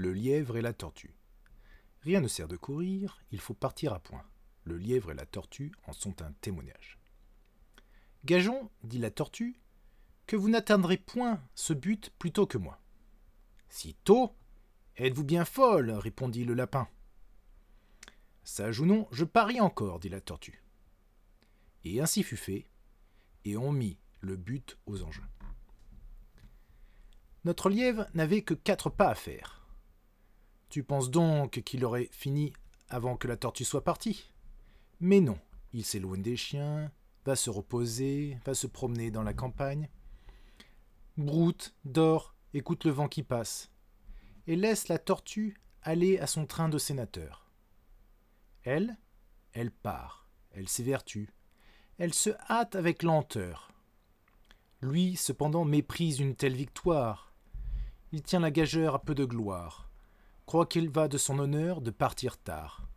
[0.00, 1.12] Le lièvre et la tortue.
[2.02, 4.24] Rien ne sert de courir, il faut partir à point.
[4.62, 7.00] Le lièvre et la tortue en sont un témoignage.
[8.24, 9.58] Gageons, dit la tortue,
[10.28, 12.80] que vous n'atteindrez point ce but plus tôt que moi.
[13.70, 14.36] Si tôt
[14.98, 16.86] Êtes-vous bien folle répondit le lapin.
[18.44, 20.62] Sage ou non, je parie encore, dit la tortue.
[21.82, 22.70] Et ainsi fut fait,
[23.44, 25.26] et on mit le but aux enjeux.
[27.42, 29.57] Notre lièvre n'avait que quatre pas à faire.
[30.68, 32.52] Tu penses donc qu'il aurait fini
[32.88, 34.30] avant que la tortue soit partie?
[35.00, 35.38] Mais non,
[35.72, 36.90] il s'éloigne des chiens,
[37.24, 39.88] va se reposer, va se promener dans la campagne,
[41.16, 43.70] broute, dort, écoute le vent qui passe,
[44.46, 47.50] et laisse la tortue aller à son train de sénateur.
[48.62, 48.98] Elle,
[49.52, 51.30] elle part, elle s'évertue,
[51.98, 53.72] elle se hâte avec lenteur.
[54.80, 57.32] Lui, cependant, méprise une telle victoire.
[58.12, 59.87] Il tient la gageure à peu de gloire,
[60.48, 62.88] croit qu'il va de son honneur de partir tard.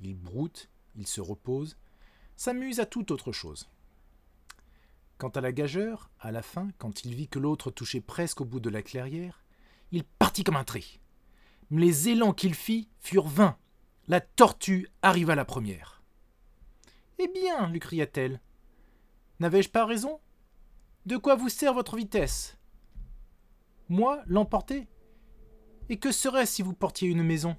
[0.00, 1.76] Il broute, il se repose,
[2.36, 3.68] s'amuse à toute autre chose.
[5.18, 8.46] Quant à la gageure, à la fin, quand il vit que l'autre touchait presque au
[8.46, 9.44] bout de la clairière,
[9.92, 10.86] il partit comme un trait.
[11.68, 13.58] Mais les élans qu'il fit furent vains.
[14.08, 16.02] La tortue arriva la première.
[17.18, 18.40] Eh bien, lui cria-t-elle,
[19.38, 20.18] n'avais-je pas raison?
[21.04, 22.56] De quoi vous sert votre vitesse?
[23.90, 24.88] Moi, l'emporter?
[25.88, 27.56] Et que serait-ce si vous portiez une maison?